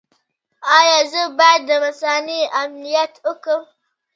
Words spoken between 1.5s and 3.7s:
د مثانې عملیات وکړم؟